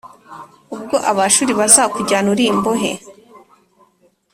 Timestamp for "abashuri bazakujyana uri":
1.11-2.43